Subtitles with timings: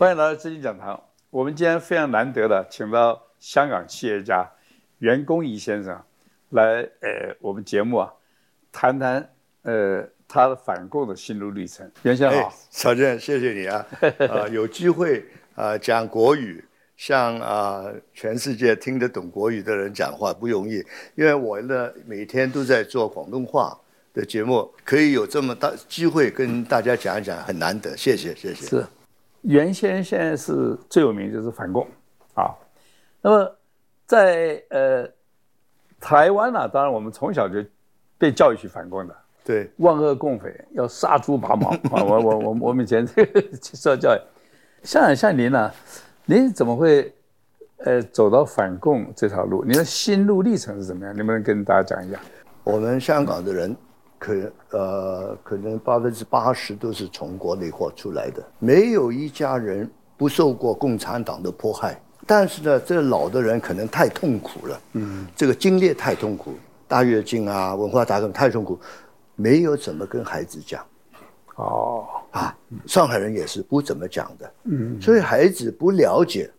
[0.00, 0.98] 欢迎来到知金讲堂。
[1.28, 4.50] 我们今天非常难得的请到香港企业家
[5.00, 6.02] 袁公仪先生
[6.48, 8.10] 来，呃，我们节目啊，
[8.72, 11.86] 谈谈呃他的反共的心路历程。
[12.02, 14.08] 袁先生好，曹健，谢谢你啊，啊、
[14.40, 15.18] 呃，有机会
[15.54, 16.64] 啊、呃、讲国语，
[16.96, 20.82] 向啊、呃、全世界听得懂国语的人讲话不容易，
[21.14, 23.78] 因为我呢每天都在做广东话
[24.14, 28.66] 的节目，可以有这么大机会跟大家讲一讲，很难得，谢谢，谢谢。
[28.66, 28.86] 是。
[29.42, 31.86] 袁先现在是最有名，就是反共，
[32.34, 32.54] 啊，
[33.22, 33.56] 那么
[34.06, 35.08] 在呃
[35.98, 37.64] 台湾呢、啊，当然我们从小就
[38.18, 42.04] 被教育去反共的，对，万恶共匪要杀猪拔毛 啊！
[42.04, 44.20] 我我我我们以前这个受教育，
[44.82, 45.74] 像像您呢、啊，
[46.26, 47.14] 您怎么会
[47.78, 49.64] 呃走到反共这条路？
[49.64, 51.16] 您的心路历程是怎么样？
[51.16, 52.20] 能不能跟大家讲一下？
[52.62, 53.74] 我们香港的人。
[54.20, 61.98] 可呃，可能百分之八十都是从国内货出来的，没有一家人不受过共产党的迫害。
[62.26, 66.52] 但是呢，这老的人可能太痛苦了，嗯，这个经历太痛苦，
[66.86, 68.78] 大跃进啊，文化大革命太痛苦，
[69.36, 70.84] 没有怎么跟孩子讲。
[71.56, 72.54] 哦，啊，
[72.86, 76.50] 上海人也是不怎么讲的，嗯，所以孩子不了解，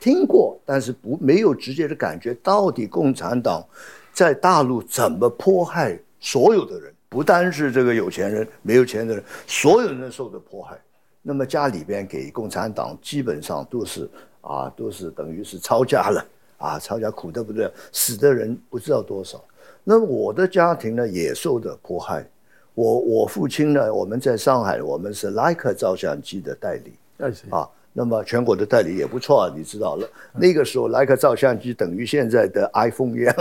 [0.00, 3.64] 听过，但是不没有直接的感觉，到底共产党
[4.12, 6.92] 在大陆怎么迫害所有的人。
[7.16, 10.76] 不单是这个有钱人，没有钱的人，所有人受的迫害。
[11.22, 14.06] 那么家里边给共产党基本上都是
[14.42, 16.22] 啊，都是等于是抄家了
[16.58, 19.42] 啊，抄家苦的不得，死的人不知道多少。
[19.82, 22.22] 那么我的家庭呢也受的迫害。
[22.74, 26.92] 我我父亲呢，我们在上海，我们是莱克照相机的代理
[27.48, 27.66] 啊。
[27.98, 30.06] 那么全国的代理也不错啊，你知道了。
[30.34, 33.34] 那个时候来个照相机等于现在的 iPhone 一样，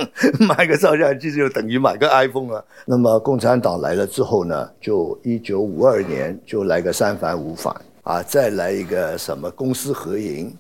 [0.48, 2.64] 买个照相机就等于买个 iPhone 啊。
[2.86, 10.56] 那么共产党来了之后呢，就一九五二年就来个三反五反啊，再来一个什么公私合营，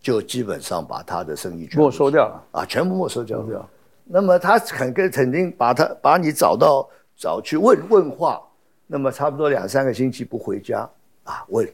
[0.00, 3.68] 就基本上把他的生意全部没收掉了啊，全部没收掉了。
[4.04, 8.40] 那么他肯跟肯定把他把你找到找去问问话，
[8.86, 10.88] 那么差不多两三个星期不回家
[11.24, 11.68] 啊问。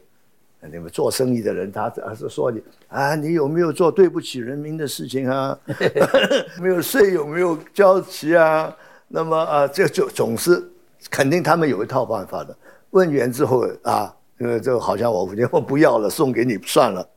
[0.71, 5.57] 你们做生意的人，他还是说你啊，你有没有做对不起人民的事情啊？
[6.61, 8.75] 没有税有没有交齐啊？
[9.07, 10.63] 那么啊，这就总是
[11.09, 12.55] 肯定他们有一套办法的。
[12.91, 17.07] 问完之后啊，因为这个好像我父亲我不要了，送给你算了。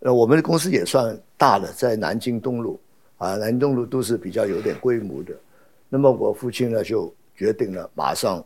[0.00, 2.80] 呃，我们的公司也算大的，在南京东路
[3.16, 5.32] 啊，南京东路都是比较有点规模的。
[5.88, 8.44] 那么我父亲呢，就决定了马上。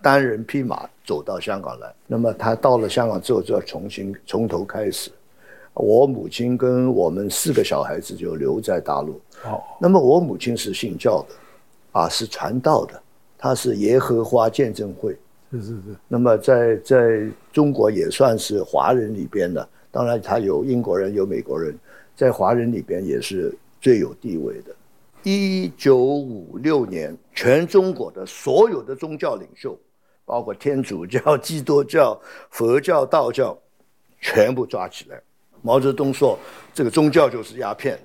[0.00, 5.10] 单人匹马走到香港来，那么他到了香港之后就要重新从头开始。
[5.74, 9.20] 我母亲跟我们四个小孩子就留在大陆。
[9.44, 11.34] 哦，那么我母亲是信教的，
[11.92, 13.00] 啊，是传道的，
[13.36, 15.16] 她是耶和华见证会。
[15.50, 15.96] 是是是。
[16.08, 21.76] 那么在在中国也算是华人里边的，当然他有英国人有美国人，
[22.16, 24.74] 在华人里边也是最有地位的。
[25.22, 29.78] 一九五六年，全中国的所有的宗教领袖。
[30.28, 33.58] 包括天主教、基督教、佛教、道教，
[34.20, 35.18] 全部抓起来。
[35.62, 36.38] 毛泽东说
[36.74, 37.98] ：“这个宗教就是鸦片，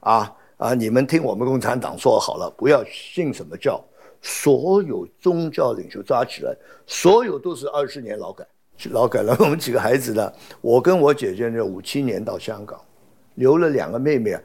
[0.00, 0.74] 啊啊！
[0.74, 3.80] 你们听我们共产党说好了，不要信什么教。
[4.20, 6.52] 所有宗教领袖抓起来，
[6.84, 8.44] 所有都是二十年劳改，
[8.90, 9.36] 劳改了。
[9.38, 10.32] 我们几个孩子呢？
[10.60, 12.80] 我跟我姐姐呢，五七年到香港，
[13.36, 14.36] 留了两个妹妹。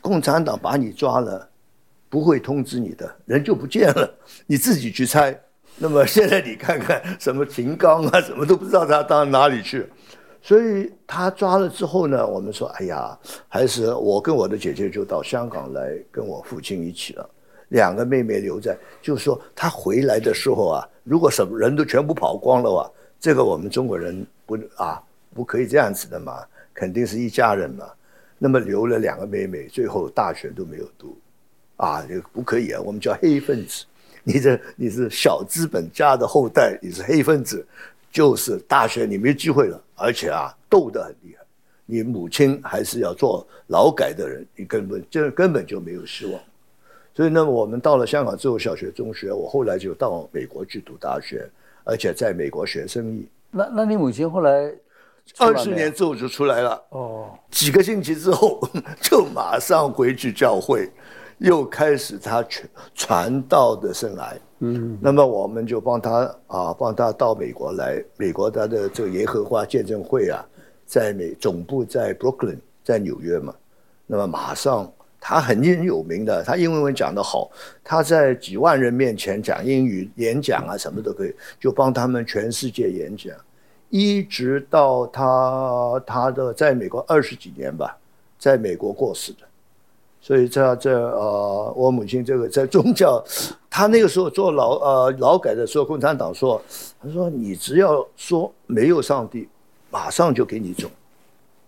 [0.00, 1.48] 共产党把你抓了，
[2.08, 4.08] 不会通知你的，人就不见了，
[4.46, 5.36] 你自己去猜。”
[5.78, 9.86] 那么现在你看看什么秦刚啊，什么都不知道他到哪里去，
[10.40, 17.28] 所以他抓了之后呢，我们说，哎呀，还是我跟我的姐姐就到香港来跟我父亲一起了，
[17.68, 22.90] 两个妹妹留在，就是说他回来的时候啊，如果什么人都全部跑光了哇，
[23.20, 25.02] 这个我们中国人不啊
[25.34, 27.84] 不可以这样子的嘛，肯定是一家人嘛，
[28.38, 31.18] 那么留了两个妹妹，最后大学都没有读，
[31.76, 33.84] 啊，这不可以啊，我们叫黑分子。
[34.28, 37.64] 你这你是小资本家的后代，你是黑分子，
[38.10, 41.44] 就是大学你没机会了，而且啊斗得很厉害。
[41.84, 46.40] 你母亲还是要做劳改的人，你根本就根本就没有希望。
[47.14, 51.48] 所以呢，我们到了香港之后，小学、中学，我后来就到美国去读大学，
[51.84, 53.28] 而且在美国学生意。
[53.52, 54.74] 那那你母亲后来
[55.38, 56.82] 二十年之后就出来了。
[56.88, 58.60] 哦，几个星期之后
[59.00, 60.90] 就马上回去教会。
[61.38, 68.02] 又开始他传传道的生涯，嗯，那么我们就帮他啊，帮他到美国来。
[68.16, 70.42] 美国他的这个耶和华见证会啊，
[70.86, 73.54] 在美总部在 Brooklyn，在纽约嘛。
[74.06, 74.90] 那么马上
[75.20, 77.50] 他很有名的，他英文讲得好，
[77.84, 83.34] 他在几万人面前讲英语演讲啊，什么都可以，就帮他们全世界演讲。
[83.90, 87.96] 一直到他他的在美国二十几年吧，
[88.38, 89.45] 在美国过世的。
[90.20, 93.24] 所以在这呃，我母亲这个在宗教，
[93.70, 96.60] 他那个时候做劳呃劳改的时候，共产党说，
[97.00, 99.48] 他说你只要说没有上帝，
[99.90, 100.88] 马上就给你走，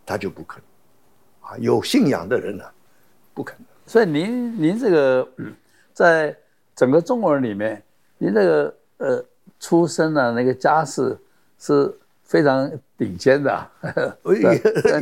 [0.05, 0.61] 他就不肯，
[1.41, 2.65] 啊，有信仰的人呢，
[3.33, 3.56] 不肯。
[3.87, 5.29] 所以您您这个
[5.95, 6.37] 在
[6.75, 7.83] 整个中国人里面，
[8.19, 9.25] 您这个呃
[9.61, 11.17] 出身的那个家世
[11.59, 11.97] 是。
[12.28, 13.70] 非常顶尖的，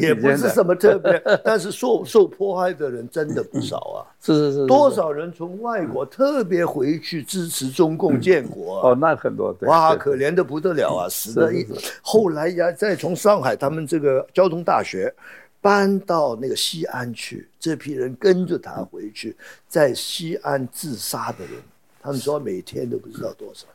[0.01, 4.07] 也也不是什么特别， 但是受受迫害的人真的不少啊！
[4.23, 11.67] 是是是，多少人从外国特别回去支持中共建国哦，那很多对哇，可怜的不得了啊，死的一
[12.01, 15.13] 后来呀，再从上海他们这个交通大学
[15.61, 19.37] 搬到那个西安去，这批人跟着他回去，
[19.69, 21.61] 在西安自杀的人，
[22.01, 23.67] 他们说每天都不知道多少。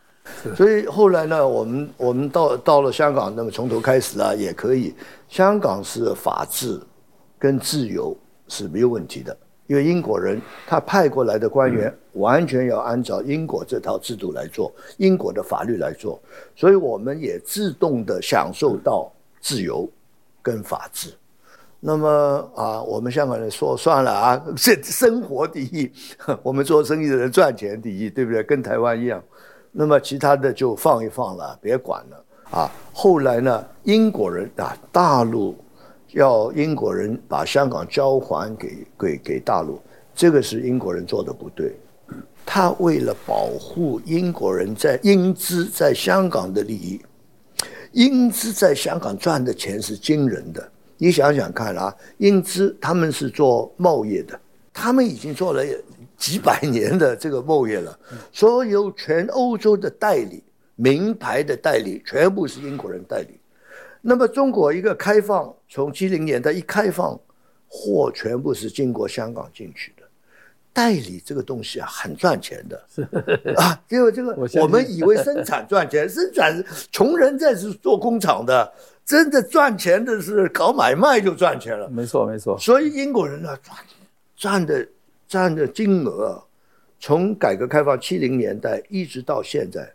[0.55, 4.93] 所以后来呢，我们我们到到了香港，那么从头开始啊，也可以。
[5.27, 6.79] 香港是法治
[7.39, 8.15] 跟自由
[8.47, 9.35] 是没有问题的，
[9.67, 16.21] 因为英国人他派过来的官员完全要按照英国这套制度来做，英国的法律来做，
[16.55, 19.89] 所以我们也自动的享受到自由
[20.41, 21.13] 跟法治。
[21.79, 25.91] 那么啊，我们香港人说算了啊， 这生活第一，
[26.43, 28.43] 我们做生意的人赚钱第一，对不对？
[28.43, 29.23] 跟台湾一样。
[29.71, 32.71] 那么其他的就放一放了，别管了啊。
[32.91, 35.55] 后来呢，英国人啊，大陆
[36.09, 39.81] 要英国人把香港交还给给给大陆，
[40.13, 41.73] 这个是英国人做的不对。
[42.45, 47.01] 他为了保护英国人在英资在香港的利益，
[47.93, 50.69] 英资在香港赚的钱是惊人的。
[50.97, 54.37] 你想想看啊，英资他们是做贸易的，
[54.73, 55.63] 他们已经做了。
[56.21, 57.97] 几百年的这个贸易了，
[58.31, 60.43] 所有全欧洲的代理、
[60.75, 63.39] 名牌的代理，全部是英国人代理。
[64.01, 67.19] 那么中国一个开放，从七零年代一开放，
[67.67, 70.03] 货全部是经过香港进去的。
[70.71, 72.77] 代理这个东西啊，很赚钱的
[73.57, 78.71] 啊，因为这个 我们以为生产赚钱， 生产穷人在是做工厂的，
[79.03, 81.89] 真的赚钱的是搞买卖就赚钱了。
[81.89, 82.55] 没错，没错。
[82.59, 83.77] 所以英国人呢，赚
[84.37, 84.87] 赚的。
[85.31, 86.43] 占的金额，
[86.99, 89.89] 从改革开放七零年代一直到现在，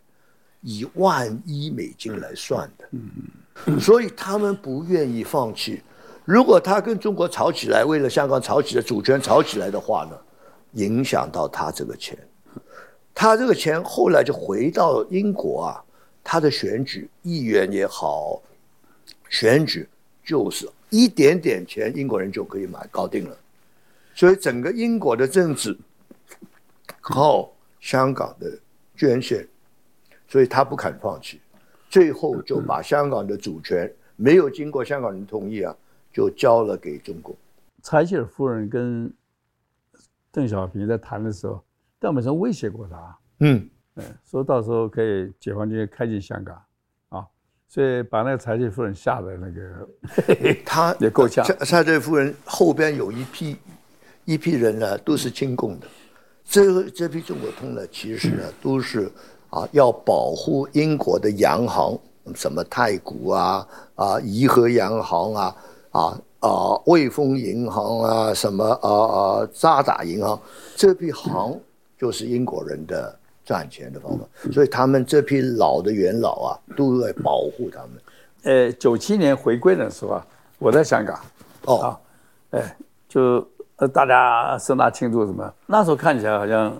[0.61, 5.79] 以万亿美金来算的，所以他们不愿意放弃。
[6.25, 10.17] 如果他跟中国吵起来，为了香港吵起来，主权吵起来的话呢，
[10.71, 12.17] 影响到他这个钱，
[13.13, 15.77] 他这个钱后来就回到英国啊，
[16.23, 18.41] 他的选举议员也好，
[19.29, 19.87] 选举
[20.25, 23.37] 就是一点点钱，英国人就可以买搞定了。
[24.17, 25.77] 所以整个英国的政治
[26.99, 28.49] 靠香港的
[28.95, 29.47] 捐献，
[30.27, 31.39] 所以他不肯放弃，
[31.87, 35.75] 最后就把香港的主权没有经过香港人同意啊，
[36.11, 37.35] 就交了给中国。
[37.83, 39.13] 柴契尔夫人跟
[40.31, 41.63] 邓小平在谈的时候，
[41.99, 46.59] 邓小平威胁过他，嗯，嗯，说到时候可以解放军开进香港，
[47.09, 47.27] 啊，
[47.67, 49.87] 所以把那个柴契尔夫人吓得那个，
[50.65, 51.45] 他也够呛。
[51.45, 53.55] 柴契尔夫人后边有一批。
[54.27, 55.87] 一批人呢，都是亲共的，
[56.43, 59.09] 这这批中国通呢，其实呢都是
[59.49, 61.97] 啊要保护英国的洋行，
[62.35, 63.65] 什么太古啊
[63.95, 65.55] 啊怡和洋行啊
[65.91, 66.49] 啊啊
[66.83, 70.37] 汇丰银行啊什么啊啊渣打银行，
[70.75, 71.57] 这批行
[71.97, 77.91] 就是英国人的赚钱的方法，所以他们这批老的元老啊都在保护他们。
[78.43, 80.27] 呃，九七年回归的时候啊，
[80.59, 81.17] 我在香港，
[81.63, 81.97] 哦，
[82.49, 83.47] 哎就。
[83.77, 85.53] 呃，大家盛大庆祝什么？
[85.67, 86.73] 那时候看起来好像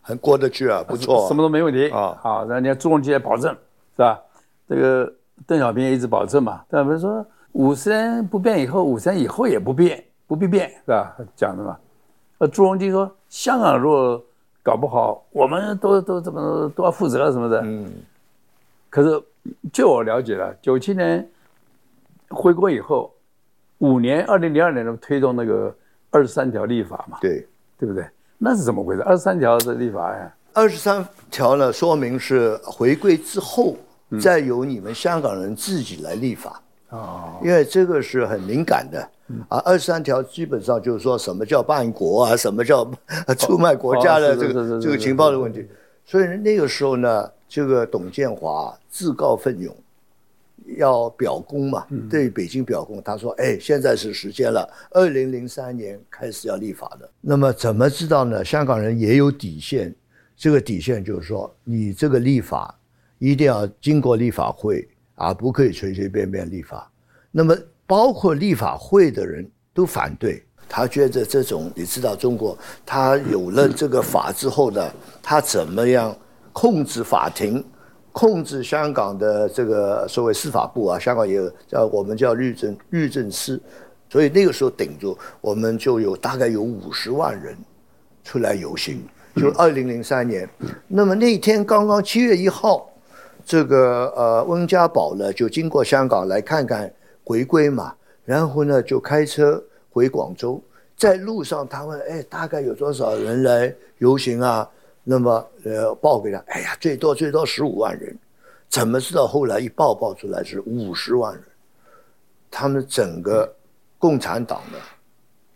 [0.00, 2.18] 很过得去啊，不错，什么都没问题啊。
[2.20, 3.52] 好，人家朱镕基也保证，
[3.96, 4.20] 是吧？
[4.68, 5.12] 这个
[5.46, 6.64] 邓小平也一直保证嘛。
[6.68, 11.16] 邓小平说五十年不变以后，五十年以后也不变，不必变，是吧？
[11.36, 11.78] 讲的嘛。
[12.38, 14.20] 呃，朱镕基说香港如果
[14.64, 17.62] 搞不好，我们都都怎么都要负责什么的。
[17.64, 17.88] 嗯。
[18.90, 19.22] 可是
[19.72, 21.24] 就我了解了，九七年
[22.30, 23.14] 回国以后，
[23.78, 25.72] 五年，二零零二年的推动那个。
[26.12, 27.44] 二十三条立法嘛，对，
[27.76, 28.06] 对不对？
[28.38, 29.02] 那是怎么回事？
[29.02, 30.32] 二十三条的立法呀？
[30.52, 33.76] 二十三条呢，说明是回归之后，
[34.20, 36.62] 再由你们香港人自己来立法。
[36.90, 39.08] 哦，因为这个是很敏感的。
[39.48, 42.84] 啊，二十三条基本上就是说什么叫叛国啊， 什么叫
[43.38, 45.66] 出卖国家的这个这个情报的问题。
[46.04, 49.74] 所以那个时候呢，这个董建华自告奋勇。
[50.76, 53.02] 要表功嘛，对北京表功。
[53.04, 57.10] 他说：“哎，现在是时间了，二零零三年开始要立法的。
[57.20, 58.44] 那么怎么知道呢？
[58.44, 59.94] 香港人也有底线，
[60.36, 62.74] 这个底线就是说，你这个立法
[63.18, 66.90] 一定要经过立法会啊，不可以随随便便立法。
[67.30, 74.92] 那么包括立法会的人都反对，他觉得这种你知道中国，他有了这个法之后呢，
[75.22, 76.16] 他怎么样
[76.52, 77.64] 控制法庭，
[78.12, 83.60] 控制香港的这个所谓司法部啊，香港也有叫我们叫律政律政司，
[84.08, 87.56] 所以那个时候顶住，我们就有大概有五十万人
[88.22, 89.02] 出来游行，
[89.36, 90.48] 就二零零三年，
[90.86, 92.88] 那么那天刚刚七月一号。
[93.44, 96.88] 这个呃，温家宝呢，就经过香港来看看
[97.24, 97.92] 回归嘛，
[98.24, 100.62] 然后呢就开车回广州，
[100.96, 104.70] 在路上他问，哎，大概有多少人来游行啊？
[105.04, 108.16] 那么呃报给他，哎呀，最多最多十五万人，
[108.68, 111.44] 怎么知道后来一报报出来是五十万人？
[112.50, 113.52] 他们整个
[113.98, 114.78] 共产党呢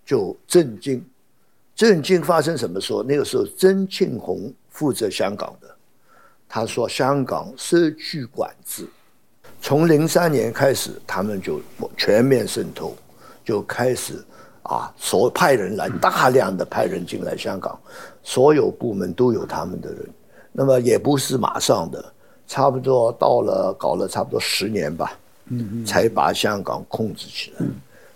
[0.05, 1.05] 就震惊，
[1.75, 3.03] 震惊发生什么时候？
[3.03, 5.69] 那个时候曾庆红负责香港的。
[6.49, 8.87] 他说：“香港失去管制，
[9.61, 11.61] 从零三年开始，他们就
[11.97, 12.97] 全面渗透，
[13.45, 14.25] 就开始
[14.67, 17.79] 啊，所派人来，大量的派人进来香港，
[18.23, 20.01] 所有部门都有他们的人。
[20.53, 22.05] 那么也不是马上的，
[22.47, 25.19] 差不多到了搞了差不多十年吧，
[25.49, 27.67] 嗯嗯，才把香港控制起来。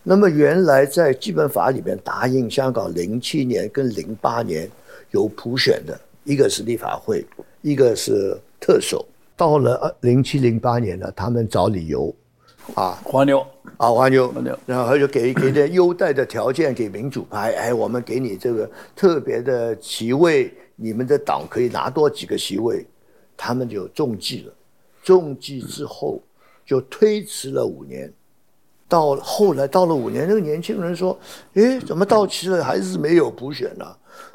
[0.02, 4.68] 那么原来在基本法里面答应香港零七年跟零八年
[5.10, 7.26] 有普选的，一个是立法会。”
[7.62, 12.10] 一个是特首，到了二零七零八年呢，他们找理由，
[12.74, 13.46] 啊，黄牛。
[13.76, 22.86] 啊，黄牛，黄牛，然后就给给点优待的条件给民主派，哎，我们给你这个特别的席位，你们的党可以拿多几个席位，
[23.38, 24.52] 他们就中计了，
[25.02, 26.20] 中计之后
[26.66, 28.12] 就推迟了五年，
[28.90, 31.16] 到后来到了五年，那个年轻人说，
[31.54, 33.86] 哎，怎么到期了还是没有补选呢？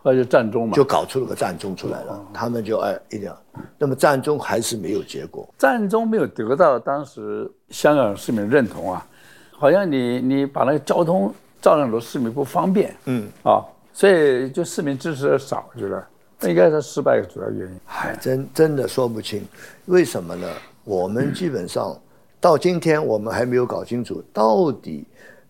[0.02, 2.18] 那就战中嘛，就搞出了个战中出来了。
[2.18, 3.38] 嗯、他们就哎一定要，
[3.78, 5.48] 那么战中还是没有结果。
[5.58, 9.06] 战中没有得到当时香港市民认同啊，
[9.52, 16.02] 好像你你把那个交通造成了市民不方便，嗯啊，所以就市民支持的少，觉得
[16.40, 17.80] 那应该是失败的主要原因。
[17.86, 19.46] 还真真的说不清，
[19.88, 20.48] 为什么呢？
[20.86, 22.00] 我们基本上
[22.40, 25.06] 到今天我们还没有搞清楚，到底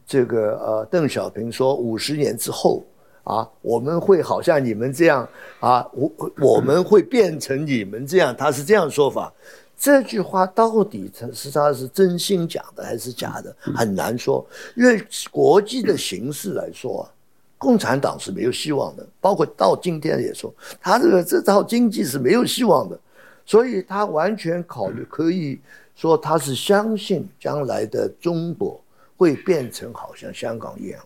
[0.06, 2.84] 这个呃邓小平说五十年之后。
[3.25, 5.27] 啊，我们会好像你们这样
[5.60, 9.34] 啊，我我们会变成你们这样，他是这样说法。
[9.75, 14.46] 这句话到底他是他是真心讲的还是假的，很难说。
[14.75, 17.10] 因为国际的形势来说啊，
[17.58, 23.00] 共产党是没有希望的，包括到今天也说，他这个这套经济是没有希望的，
[23.44, 25.60] 所以他完全考虑可以
[25.96, 28.80] 说他是相信将来的中国
[29.18, 31.00] 会变成好像香港一样。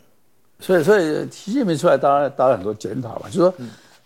[0.60, 3.54] 所以，所以习近平出来，当然当然很多检讨了，就是说，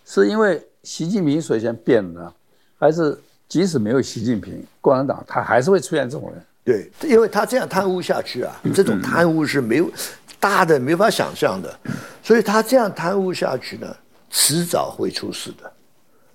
[0.04, 2.32] 是因为习近平所以先变了，
[2.78, 6.44] 还是即使没有习近平，共产党他还是会出现这种人？
[6.64, 9.90] 对，因为他这样贪污下去啊，这种贪污是没有
[10.38, 11.78] 大的没法想象的，
[12.22, 13.96] 所以他这样贪污下去呢，
[14.30, 15.72] 迟早会出事的，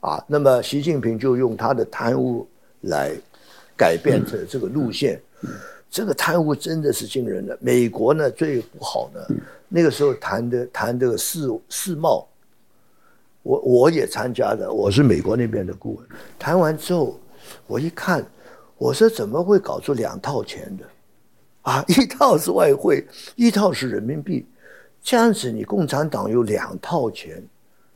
[0.02, 2.48] 啊，那么习近平就用他的贪污
[2.82, 3.12] 来
[3.80, 5.22] 改变这这个路线。
[5.90, 7.58] 这个贪污真的是惊人的。
[7.62, 9.28] 美国呢最不好的，
[9.70, 12.28] 那个时候谈的谈这个世世贸，
[13.42, 16.08] 我我也参加的，我是美国那边的顾问。
[16.38, 17.20] 谈完之后，
[17.66, 18.24] 我一看，
[18.78, 20.86] 我说怎么会搞出两套钱的？
[21.64, 23.04] 啊， 一套是外汇，
[23.36, 24.46] 一套是人民币，
[25.02, 27.44] 这样子你共产党有两套钱，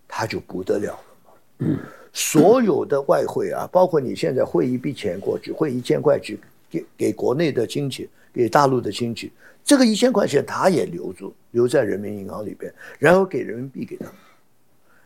[0.07, 1.31] 他就不得了了嘛。
[1.59, 1.77] 嗯，
[2.13, 6.39] 所有的外汇啊，包括你现在汇一笔钱过去，汇一千块去。
[6.73, 9.31] 给给国内的亲戚，给大陆的亲戚，
[9.63, 14.13] 这个一千块钱他也留住，留在人民银行里边，然后给人民币给他们，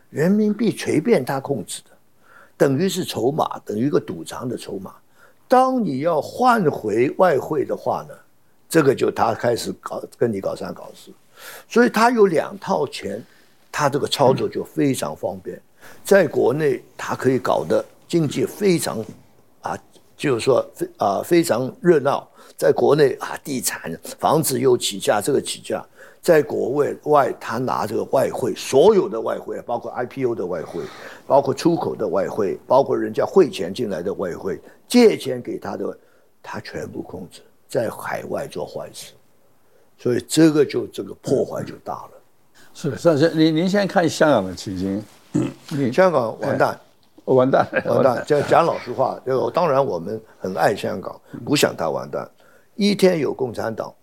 [0.10, 1.90] 人民币随便他控制的，
[2.56, 4.96] 等于是筹码，等于一个赌场的筹码。
[5.46, 8.16] 当你要换回外汇的话呢，
[8.70, 11.12] 这个就他开始搞跟你搞三搞四，
[11.68, 13.22] 所以他有两套钱，
[13.70, 15.62] 他这个操作就非常方便，
[16.04, 19.04] 在国内他可以搞的经济非常
[19.62, 19.78] 啊。
[20.18, 22.28] 就是说，非啊非常热闹，
[22.58, 25.86] 在国内啊，地产房子又起价，这个起价，
[26.24, 30.82] 在国外外，他拿这个外汇，所有的外汇，包括 IPO 的外汇，
[31.28, 35.96] 包括出口的外汇，包括人家汇钱进来的外汇，借钱给他的，
[36.42, 39.14] 他全部控制，在海外做坏事，
[40.00, 42.10] 所以这个就这个破坏就大了。
[42.74, 45.04] 是是是，您您先看香港的情形，
[45.72, 46.80] 嗯，香港完蛋。
[47.26, 48.24] 完蛋，完蛋！
[48.26, 52.26] 讲讲老实话，这个当然我们很爱香港，不想它完蛋。
[52.76, 53.94] 一天有共产党，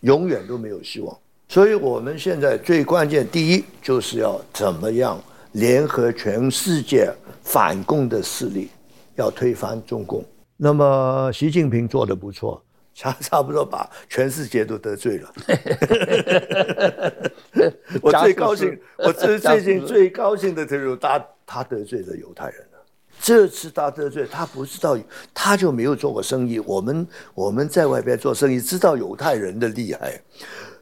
[0.00, 1.14] 永远都没有希望。
[1.48, 5.20] 所以我们现在最关键，第一就是要怎么样
[5.52, 7.12] 联合全世界
[7.42, 8.70] 反共的势力，
[9.16, 10.24] 要推翻中共。
[10.56, 15.30] 那么习近平做的不错，差差不多把全世界都得罪了。
[18.00, 22.78] 我最高兴， 我最最近最高兴的就是他他得罪了犹太人了。
[23.20, 24.98] 这次他得罪他不知道，
[25.32, 26.58] 他就没有做过生意。
[26.60, 30.20] 我们我们在外边做生意，知道犹太人的厉害。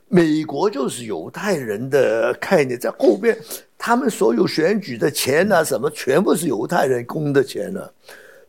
[0.08, 3.38] 美国就是犹太人的概念，在后边，
[3.78, 7.90] 他们所有选举的钱啊，什么全部是犹太人供的钱呢、啊，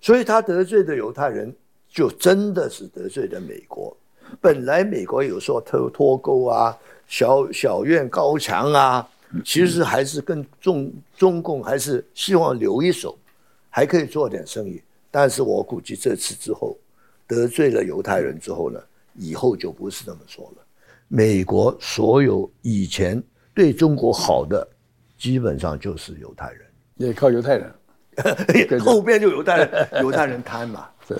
[0.02, 1.54] 所以他得罪的犹太人，
[1.88, 3.96] 就真的是得罪的美国。
[4.40, 9.08] 本来美国有说脱脱钩啊，小小院高墙啊，
[9.44, 13.18] 其实还是跟中中共还是希望留一手，
[13.70, 14.82] 还可以做点生意。
[15.10, 16.78] 但是我估计这次之后，
[17.28, 18.80] 得罪了犹太人之后呢，
[19.16, 20.64] 以后就不是那么说了。
[21.10, 23.22] 美国所有以前
[23.54, 24.66] 对中国好的，
[25.18, 26.62] 基本上就是犹太人，
[26.96, 27.70] 也靠犹太人，
[28.80, 31.18] 后边就犹太人，犹太人贪嘛， 对，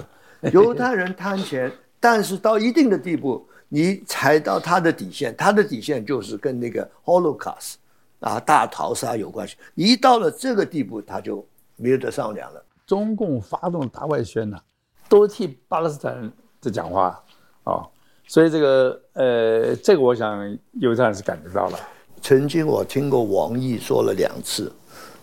[0.54, 1.70] 犹太人贪钱，
[2.02, 7.76] 但是到一定的地步，你踩到他的底线，他的底线就是跟那个 Holocaust
[8.20, 12.62] 啊大逃杀有关系，你一到了这个地步，他就没有得商量了。
[12.86, 14.64] 中共发动大外宣呢、啊，
[15.08, 16.30] 都替巴勒斯坦人
[16.60, 17.24] 在讲话
[17.64, 17.72] 啊。
[17.72, 17.88] 哦
[18.28, 21.78] 所以这个呃，这个我想犹太人是感觉到了。
[22.22, 24.72] 曾经我听过王毅说了两次，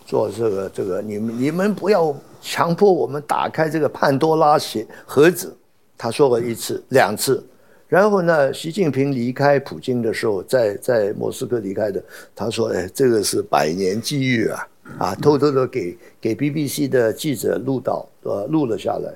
[0.04, 5.56] 做这个这个，你们你们不要强迫我们打开这个潘多拉鞋盒子。
[5.98, 7.44] 他说过一次两次，
[7.88, 12.02] 然后呢，习近平离开普京的时候，在在莫斯科离开的，
[12.34, 19.12] 他说：“哎，这个是百年机遇啊！”啊，偷偷的给给 BBC 的记者录到，呃，录了下来，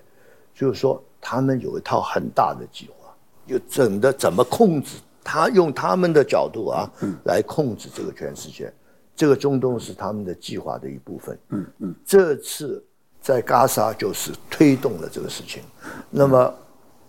[0.55, 3.15] 就是说他们有一套很大的计划。
[3.47, 4.99] 就整的怎么控制？
[5.25, 6.90] 他用他们的角度啊，
[7.25, 8.73] 来控制这个全世界。
[9.14, 11.38] 这个中东是他们的计划的一部分。
[11.51, 11.95] 嗯嗯。
[12.05, 12.83] 这次
[13.21, 15.62] 在加沙就是推动了这个事情。
[16.11, 16.55] 那么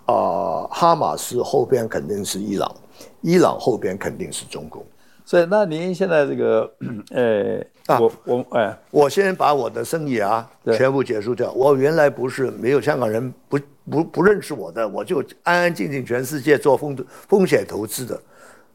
[0.05, 2.75] 啊、呃，哈马斯后边肯定是伊朗，
[3.21, 4.85] 伊朗后边肯定是中共。
[5.25, 6.69] 所以，那您现在这个，
[7.11, 11.49] 呃，啊、我我哎，我先把我的生意啊全部结束掉。
[11.53, 13.57] 我原来不是没有香港人不
[13.89, 16.97] 不不认识我的，我就安安静静全世界做风
[17.29, 18.19] 风险投资的。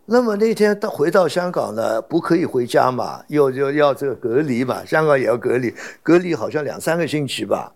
[0.07, 7.71] 那么那天他回到香港呢，不可以回家嘛，又又要这个隔离嘛，香港也要隔离，隔离好像两三个星期吧。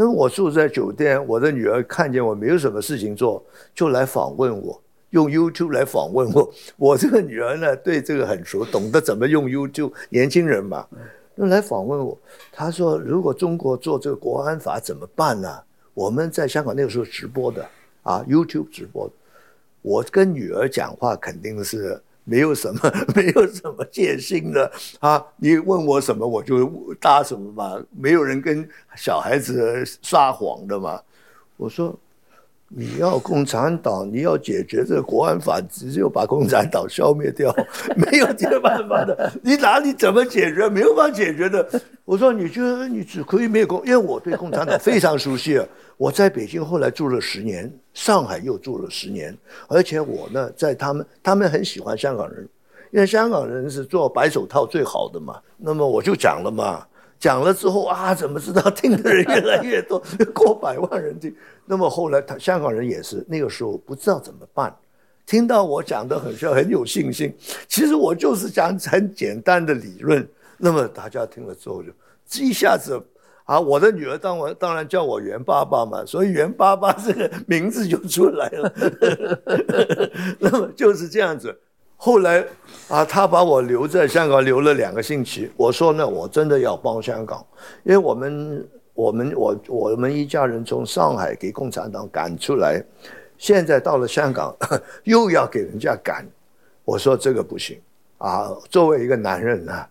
[0.00, 4.80] 那我住在酒店，我的女儿看见我没有什么事情做，就来访问我。
[5.10, 9.92] 用 YouTube 来访问我，我这个女儿呢，对这个很熟，懂得怎么用 YouTube。
[10.08, 10.86] 年轻人嘛，
[11.34, 12.16] 那来访问我，
[12.52, 15.52] 她说：“如果中国做这个国安法怎么办呢？”
[15.94, 17.66] 我们在香港那个时候直播的
[18.04, 19.10] 啊，YouTube 直播。
[19.82, 22.80] 我跟女儿讲话肯定是没有什么，
[23.16, 25.24] 没有什么戒心的啊。
[25.38, 31.00] 你问我什么，我就答什么嘛，没有人跟小孩子撒谎的嘛。
[31.56, 31.98] 我说。
[32.70, 37.50] 你要共产党，你要解决这个国安法，只有把共产党消灭掉，
[37.96, 39.32] 没有别的办法的。
[39.42, 40.68] 你哪里怎么解决？
[40.68, 41.66] 没有办法解决的。
[42.04, 45.58] 我说，你觉得你只可以灭共，因为我对共产党非常熟悉。
[45.96, 49.34] 我在北京后来住了十年，上海又住了十年，
[49.66, 52.46] 而且我呢，在他们，他们很喜欢香港人，
[52.92, 55.40] 因为香港人是做白手套最好的嘛。
[55.56, 56.86] 那么我就讲了嘛。
[57.18, 60.02] 讲了之后啊，怎么知道听的人越来越多，
[60.32, 61.34] 过百万人听。
[61.66, 64.74] 那么后来，他香港人也是那个时候不知道怎么办，
[65.26, 67.34] 听到我讲的很像很有信心。
[67.66, 70.26] 其实我就是讲很简单的理论。
[70.56, 71.92] 那么大家听了之后就
[72.44, 73.00] 一下子
[73.44, 78.72] 啊，我的女儿当我当然叫我袁爸爸嘛，所以袁爸爸这个名字就出来了。
[80.38, 81.56] 那么就是这样子。
[82.00, 82.44] 后来，
[82.88, 85.50] 啊，他把我留在香港留了两个星期。
[85.56, 87.44] 我说呢，我真的要帮香港，
[87.82, 92.80] 因为我们我们我我们一家人从上海给共产党赶出来，
[93.36, 94.56] 现在到了香港
[95.02, 96.24] 又要给人家赶。
[96.84, 97.76] 我说这个不行
[98.18, 99.86] 啊，作为一个男人呢，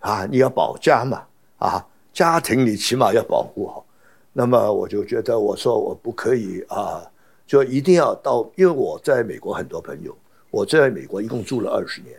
[0.00, 1.22] 啊，你要保家嘛，
[1.58, 3.86] 啊，家庭你起码要保护好。
[4.32, 7.08] 那么我就觉得，我说我不可以啊，
[7.46, 10.12] 就一定要到，因为我在美国很多朋友。
[10.52, 12.14] 我在美国一共住了二十年，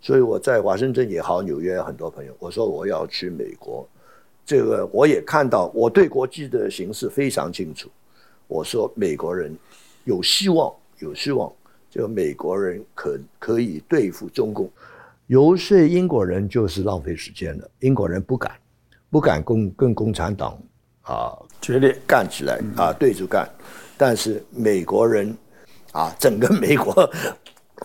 [0.00, 2.34] 所以我在华盛顿也好，纽约很多朋友。
[2.40, 3.88] 我说我要去美国，
[4.44, 7.88] 这个我也看到，我对国际的形势非常清楚。
[8.48, 9.56] 我说美国人
[10.02, 11.52] 有希望，有希望，
[11.88, 14.68] 就美国人可可以对付中共。
[15.28, 18.50] 游说英国人就是浪费时间了，英国人不敢，
[19.08, 20.60] 不敢共跟共产党
[21.02, 21.30] 啊
[21.62, 23.48] 决裂干起来啊对着干，
[23.96, 25.32] 但是美国人
[25.92, 27.08] 啊整个美国。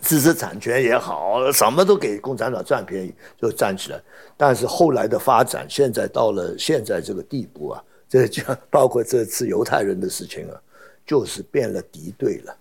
[0.02, 4.02] 知识产权也好，什么都给共产党占便宜，就站起来。
[4.36, 10.60] 但是后来的发展，现在到了现在这个地步啊，这就 包括这次犹太人的事情啊，
[11.06, 12.56] 就是变了敌对了。